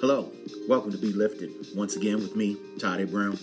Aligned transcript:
Hello, 0.00 0.30
welcome 0.68 0.92
to 0.92 0.96
Be 0.96 1.12
Lifted 1.12 1.50
once 1.74 1.96
again 1.96 2.18
with 2.18 2.36
me, 2.36 2.56
Todd 2.78 3.00
A. 3.00 3.06
Brown, 3.06 3.36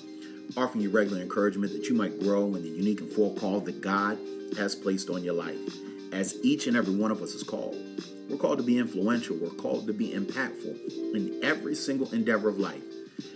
offering 0.56 0.82
you 0.84 0.90
regular 0.90 1.22
encouragement 1.22 1.74
that 1.74 1.90
you 1.90 1.94
might 1.94 2.18
grow 2.18 2.46
in 2.56 2.64
the 2.64 2.70
unique 2.70 3.02
and 3.02 3.12
full 3.12 3.36
call 3.36 3.60
that 3.60 3.82
God 3.82 4.18
has 4.56 4.74
placed 4.74 5.10
on 5.10 5.22
your 5.22 5.34
life. 5.34 5.60
As 6.14 6.38
each 6.44 6.68
and 6.68 6.78
every 6.78 6.96
one 6.96 7.12
of 7.12 7.22
us 7.22 7.34
is 7.34 7.44
called, 7.44 7.76
we're 8.30 8.38
called 8.38 8.60
to 8.60 8.64
be 8.64 8.78
influential, 8.78 9.36
we're 9.36 9.50
called 9.50 9.86
to 9.88 9.92
be 9.92 10.12
impactful 10.12 11.14
in 11.14 11.42
every 11.44 11.76
single 11.76 12.10
endeavor 12.14 12.48
of 12.48 12.58
life. 12.58 12.84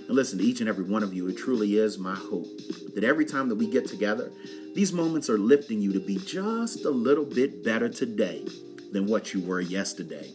And 0.08 0.16
listen, 0.16 0.40
to 0.40 0.46
each 0.46 0.62
and 0.62 0.70
every 0.70 0.86
one 0.86 1.04
of 1.04 1.14
you, 1.14 1.28
it 1.28 1.38
truly 1.38 1.78
is 1.78 1.98
my 1.98 2.16
hope 2.16 2.48
that 2.96 3.04
every 3.04 3.26
time 3.26 3.50
that 3.50 3.56
we 3.56 3.70
get 3.70 3.86
together, 3.86 4.32
these 4.76 4.94
moments 4.94 5.30
are 5.30 5.38
lifting 5.38 5.82
you 5.82 5.92
to 5.92 6.00
be 6.00 6.16
just 6.20 6.86
a 6.86 6.90
little 6.90 7.26
bit 7.26 7.66
better 7.66 7.90
today 7.90 8.48
than 8.94 9.08
what 9.08 9.34
you 9.34 9.42
were 9.42 9.60
yesterday. 9.60 10.32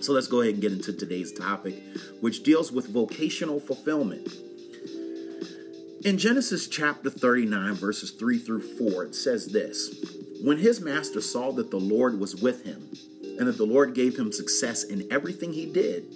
So 0.00 0.12
let's 0.12 0.28
go 0.28 0.40
ahead 0.40 0.54
and 0.54 0.62
get 0.62 0.72
into 0.72 0.92
today's 0.92 1.32
topic, 1.32 1.82
which 2.20 2.42
deals 2.42 2.70
with 2.70 2.88
vocational 2.88 3.60
fulfillment. 3.60 4.28
In 6.04 6.18
Genesis 6.18 6.68
chapter 6.68 7.10
39, 7.10 7.74
verses 7.74 8.12
3 8.12 8.38
through 8.38 8.60
4, 8.60 9.04
it 9.06 9.14
says 9.14 9.48
this 9.48 10.04
When 10.42 10.58
his 10.58 10.80
master 10.80 11.20
saw 11.20 11.50
that 11.52 11.70
the 11.70 11.80
Lord 11.80 12.20
was 12.20 12.36
with 12.36 12.64
him, 12.64 12.88
and 13.38 13.48
that 13.48 13.56
the 13.56 13.66
Lord 13.66 13.94
gave 13.94 14.16
him 14.16 14.32
success 14.32 14.84
in 14.84 15.08
everything 15.10 15.52
he 15.52 15.66
did, 15.66 16.14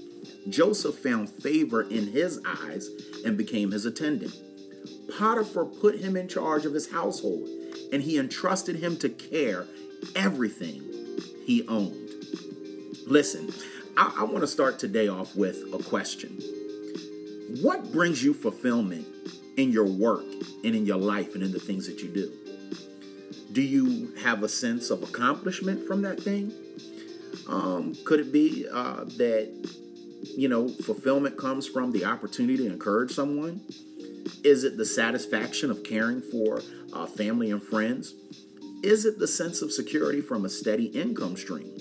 Joseph 0.48 0.96
found 0.96 1.28
favor 1.28 1.82
in 1.82 2.06
his 2.06 2.40
eyes 2.46 2.88
and 3.24 3.36
became 3.36 3.72
his 3.72 3.84
attendant. 3.84 4.34
Potiphar 5.18 5.64
put 5.64 5.98
him 5.98 6.16
in 6.16 6.28
charge 6.28 6.64
of 6.64 6.74
his 6.74 6.90
household, 6.90 7.48
and 7.92 8.02
he 8.02 8.18
entrusted 8.18 8.76
him 8.76 8.96
to 8.98 9.08
care 9.08 9.66
everything 10.14 10.82
he 11.44 11.66
owned. 11.66 11.99
Listen, 13.10 13.52
I, 13.96 14.18
I 14.18 14.22
want 14.22 14.42
to 14.42 14.46
start 14.46 14.78
today 14.78 15.08
off 15.08 15.34
with 15.34 15.64
a 15.74 15.82
question. 15.82 16.38
What 17.60 17.90
brings 17.90 18.22
you 18.22 18.32
fulfillment 18.32 19.04
in 19.56 19.72
your 19.72 19.86
work 19.86 20.22
and 20.62 20.76
in 20.76 20.86
your 20.86 20.96
life 20.96 21.34
and 21.34 21.42
in 21.42 21.50
the 21.50 21.58
things 21.58 21.88
that 21.88 21.98
you 22.02 22.08
do? 22.08 22.32
Do 23.50 23.62
you 23.62 24.14
have 24.22 24.44
a 24.44 24.48
sense 24.48 24.90
of 24.90 25.02
accomplishment 25.02 25.88
from 25.88 26.02
that 26.02 26.20
thing? 26.20 26.52
Um, 27.48 27.96
could 28.04 28.20
it 28.20 28.32
be 28.32 28.68
uh, 28.72 29.02
that, 29.16 29.50
you 30.36 30.48
know, 30.48 30.68
fulfillment 30.68 31.36
comes 31.36 31.66
from 31.66 31.90
the 31.90 32.04
opportunity 32.04 32.58
to 32.58 32.66
encourage 32.66 33.10
someone? 33.10 33.60
Is 34.44 34.62
it 34.62 34.76
the 34.76 34.86
satisfaction 34.86 35.72
of 35.72 35.82
caring 35.82 36.22
for 36.22 36.62
uh, 36.92 37.06
family 37.06 37.50
and 37.50 37.60
friends? 37.60 38.14
Is 38.84 39.04
it 39.04 39.18
the 39.18 39.26
sense 39.26 39.62
of 39.62 39.72
security 39.72 40.20
from 40.20 40.44
a 40.44 40.48
steady 40.48 40.86
income 40.86 41.36
stream? 41.36 41.76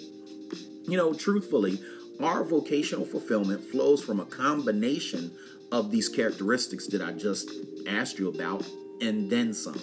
You 0.88 0.98
know, 0.98 1.14
truthfully, 1.14 1.80
our 2.20 2.44
vocational 2.44 3.06
fulfillment 3.06 3.64
flows 3.64 4.04
from 4.04 4.20
a 4.20 4.26
combination 4.26 5.32
of 5.72 5.92
these 5.92 6.10
characteristics 6.10 6.88
that 6.88 7.02
I 7.02 7.12
just 7.12 7.52
asked 7.88 8.20
you 8.20 8.30
about 8.30 8.66
and 9.02 9.30
then 9.30 9.54
some. 9.54 9.80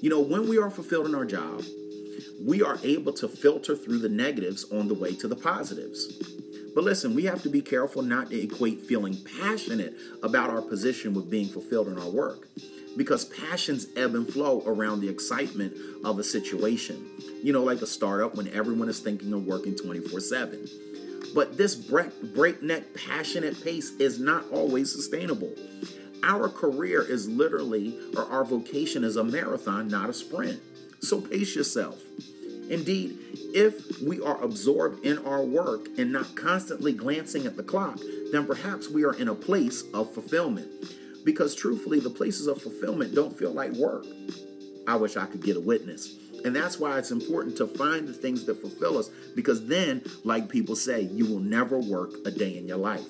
You 0.00 0.10
know, 0.10 0.20
when 0.20 0.48
we 0.48 0.58
are 0.58 0.70
fulfilled 0.70 1.06
in 1.06 1.14
our 1.14 1.24
job, 1.24 1.62
we 2.44 2.62
are 2.62 2.78
able 2.82 3.12
to 3.14 3.28
filter 3.28 3.76
through 3.76 3.98
the 3.98 4.08
negatives 4.08 4.70
on 4.72 4.88
the 4.88 4.94
way 4.94 5.14
to 5.16 5.28
the 5.28 5.36
positives. 5.36 6.20
But 6.74 6.84
listen, 6.84 7.14
we 7.14 7.24
have 7.24 7.42
to 7.42 7.48
be 7.48 7.60
careful 7.60 8.02
not 8.02 8.30
to 8.30 8.40
equate 8.40 8.80
feeling 8.80 9.16
passionate 9.38 9.94
about 10.22 10.50
our 10.50 10.62
position 10.62 11.14
with 11.14 11.30
being 11.30 11.48
fulfilled 11.48 11.88
in 11.88 11.98
our 11.98 12.08
work 12.08 12.48
because 12.96 13.24
passions 13.26 13.86
ebb 13.96 14.14
and 14.14 14.30
flow 14.30 14.62
around 14.66 15.00
the 15.00 15.08
excitement 15.08 15.74
of 16.04 16.18
a 16.18 16.24
situation. 16.24 17.06
You 17.42 17.52
know, 17.52 17.64
like 17.64 17.82
a 17.82 17.86
startup 17.86 18.36
when 18.36 18.48
everyone 18.48 18.88
is 18.88 19.00
thinking 19.00 19.32
of 19.32 19.44
working 19.46 19.76
24 19.76 20.20
7. 20.20 20.68
But 21.34 21.56
this 21.56 21.74
breakneck, 21.74 22.94
passionate 22.94 23.62
pace 23.64 23.90
is 23.98 24.20
not 24.20 24.44
always 24.52 24.92
sustainable. 24.92 25.52
Our 26.22 26.48
career 26.48 27.02
is 27.02 27.28
literally, 27.28 27.98
or 28.16 28.24
our 28.26 28.44
vocation 28.44 29.02
is 29.02 29.16
a 29.16 29.24
marathon, 29.24 29.88
not 29.88 30.08
a 30.08 30.14
sprint. 30.14 30.60
So 31.00 31.20
pace 31.20 31.56
yourself. 31.56 32.00
Indeed, 32.70 33.18
if 33.54 34.00
we 34.00 34.20
are 34.20 34.40
absorbed 34.40 35.04
in 35.04 35.18
our 35.26 35.42
work 35.42 35.88
and 35.98 36.12
not 36.12 36.36
constantly 36.36 36.92
glancing 36.92 37.44
at 37.46 37.56
the 37.56 37.62
clock, 37.62 37.98
then 38.30 38.46
perhaps 38.46 38.88
we 38.88 39.04
are 39.04 39.14
in 39.14 39.28
a 39.28 39.34
place 39.34 39.82
of 39.92 40.14
fulfillment. 40.14 40.70
Because 41.24 41.54
truthfully, 41.54 41.98
the 41.98 42.10
places 42.10 42.46
of 42.46 42.62
fulfillment 42.62 43.14
don't 43.14 43.36
feel 43.36 43.52
like 43.52 43.72
work. 43.72 44.06
I 44.86 44.96
wish 44.96 45.16
I 45.16 45.26
could 45.26 45.42
get 45.42 45.56
a 45.56 45.60
witness. 45.60 46.16
And 46.44 46.54
that's 46.54 46.78
why 46.78 46.98
it's 46.98 47.10
important 47.10 47.56
to 47.58 47.66
find 47.66 48.06
the 48.06 48.12
things 48.12 48.44
that 48.46 48.60
fulfill 48.60 48.98
us 48.98 49.10
because 49.34 49.66
then, 49.66 50.02
like 50.24 50.48
people 50.48 50.76
say, 50.76 51.02
you 51.02 51.26
will 51.26 51.40
never 51.40 51.78
work 51.78 52.14
a 52.24 52.30
day 52.30 52.56
in 52.56 52.66
your 52.66 52.78
life. 52.78 53.06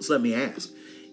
So 0.00 0.14
let 0.14 0.22
me 0.22 0.34
ask 0.34 0.70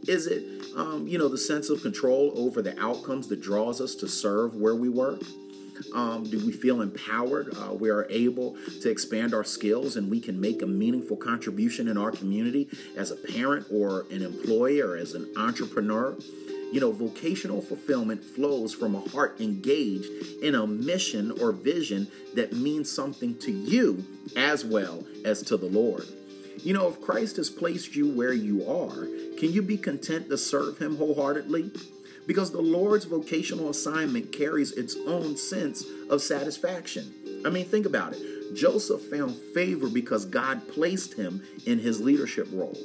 is 0.08 0.28
it, 0.28 0.44
um, 0.78 1.08
you 1.08 1.18
know, 1.18 1.28
the 1.28 1.38
sense 1.38 1.70
of 1.70 1.82
control 1.82 2.32
over 2.36 2.62
the 2.62 2.80
outcomes 2.80 3.28
that 3.28 3.42
draws 3.42 3.82
us 3.82 3.96
to 3.96 4.08
serve 4.08 4.56
where 4.56 4.76
we 4.76 4.88
work? 4.88 5.22
Um, 5.94 6.24
do 6.24 6.46
we 6.46 6.52
feel 6.52 6.82
empowered? 6.82 7.56
Uh, 7.56 7.74
we 7.74 7.90
are 7.90 8.06
able 8.10 8.58
to 8.82 8.90
expand 8.90 9.34
our 9.34 9.44
skills 9.44 9.96
and 9.96 10.10
we 10.10 10.20
can 10.20 10.40
make 10.40 10.62
a 10.62 10.66
meaningful 10.66 11.18
contribution 11.18 11.88
in 11.88 11.98
our 11.98 12.12
community 12.12 12.70
as 12.98 13.12
a 13.12 13.16
parent 13.16 13.68
or 13.72 14.06
an 14.12 14.22
employee 14.22 14.82
or 14.82 14.98
as 14.98 15.14
an 15.14 15.30
entrepreneur. 15.38 16.18
You 16.72 16.80
know, 16.80 16.92
vocational 16.92 17.62
fulfillment 17.62 18.24
flows 18.24 18.74
from 18.74 18.96
a 18.96 19.02
heart 19.10 19.42
engaged 19.42 20.10
in 20.44 20.56
a 20.56 20.68
mission 20.68 21.32
or 21.40 21.52
vision 21.52 22.08
that 22.36 22.54
means 22.54 22.92
something 22.92 23.38
to 23.40 23.52
you 23.52 24.04
as 24.36 24.64
well 24.64 25.04
as 25.26 25.42
to 25.44 25.58
the 25.58 25.66
Lord. 25.66 26.06
You 26.64 26.74
know, 26.74 26.88
if 26.88 27.02
Christ 27.02 27.38
has 27.38 27.50
placed 27.50 27.96
you 27.96 28.12
where 28.12 28.34
you 28.34 28.70
are, 28.70 29.08
can 29.38 29.52
you 29.52 29.62
be 29.62 29.78
content 29.78 30.30
to 30.30 30.38
serve 30.38 30.78
Him 30.78 30.98
wholeheartedly? 30.98 31.72
Because 32.28 32.52
the 32.52 32.62
Lord's 32.62 33.06
vocational 33.06 33.70
assignment 33.70 34.32
carries 34.32 34.74
its 34.74 34.96
own 35.08 35.38
sense 35.38 35.84
of 36.10 36.22
satisfaction. 36.22 37.12
I 37.46 37.50
mean, 37.50 37.66
think 37.66 37.86
about 37.86 38.14
it. 38.14 38.56
Joseph 38.56 39.02
found 39.04 39.36
favor 39.54 39.88
because 39.88 40.26
God 40.26 40.68
placed 40.68 41.14
him 41.14 41.42
in 41.66 41.80
his 41.80 42.02
leadership 42.02 42.48
role. 42.52 42.78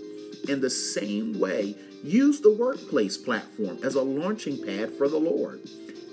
In 0.48 0.60
the 0.60 0.70
same 0.70 1.38
way, 1.38 1.74
use 2.02 2.40
the 2.40 2.52
workplace 2.52 3.16
platform 3.16 3.78
as 3.82 3.94
a 3.94 4.02
launching 4.02 4.62
pad 4.62 4.92
for 4.92 5.08
the 5.08 5.18
Lord. 5.18 5.60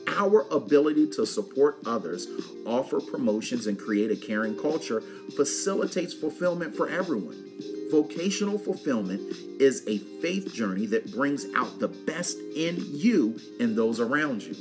Our 0.08 0.47
ability 0.52 1.08
to 1.12 1.25
support 1.25 1.80
others, 1.86 2.28
offer 2.66 3.00
promotions, 3.00 3.68
and 3.68 3.78
create 3.78 4.12
a 4.12 4.16
caring 4.16 4.58
culture 4.58 5.02
facilitates 5.36 6.14
fulfillment 6.14 6.75
for 6.75 6.90
everyone. 6.90 7.52
Vocational 7.91 8.58
fulfillment 8.58 9.22
is 9.59 9.86
a 9.88 9.97
faith 10.22 10.53
journey 10.53 10.86
that 10.88 11.12
brings 11.12 11.46
out 11.56 11.80
the 11.80 11.90
best 11.90 12.38
in 12.56 12.78
you 12.80 13.38
and 13.59 13.75
those 13.75 14.00
around 14.00 14.44
you. 14.44 14.56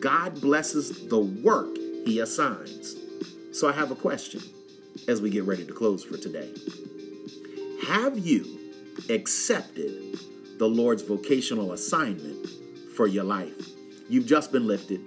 God 0.00 0.40
blesses 0.40 1.08
the 1.08 1.18
work 1.18 1.76
He 2.04 2.18
assigns. 2.20 2.96
So 3.52 3.68
I 3.68 3.72
have 3.72 3.90
a 3.90 3.96
question 3.96 4.42
as 5.06 5.20
we 5.20 5.30
get 5.30 5.44
ready 5.44 5.64
to 5.64 5.72
close 5.72 6.04
for 6.04 6.16
today. 6.16 6.52
Have 7.86 8.18
you 8.18 8.57
accepted 9.08 10.18
the 10.58 10.66
Lord's 10.66 11.02
vocational 11.02 11.72
assignment 11.72 12.46
for 12.96 13.06
your 13.06 13.24
life? 13.24 13.54
You've 14.08 14.26
just 14.26 14.52
been 14.52 14.66
lifted. 14.66 15.00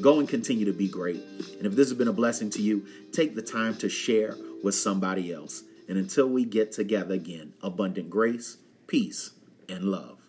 Go 0.00 0.18
and 0.18 0.28
continue 0.28 0.64
to 0.64 0.72
be 0.72 0.88
great. 0.88 1.22
And 1.58 1.66
if 1.66 1.74
this 1.74 1.88
has 1.88 1.98
been 1.98 2.08
a 2.08 2.12
blessing 2.12 2.50
to 2.50 2.62
you, 2.62 2.86
take 3.12 3.34
the 3.34 3.42
time 3.42 3.76
to 3.76 3.88
share 3.88 4.36
with 4.62 4.74
somebody 4.74 5.32
else. 5.32 5.62
And 5.88 5.98
until 5.98 6.28
we 6.28 6.44
get 6.44 6.72
together 6.72 7.14
again, 7.14 7.52
abundant 7.62 8.08
grace, 8.08 8.56
peace, 8.86 9.32
and 9.68 9.84
love. 9.84 10.21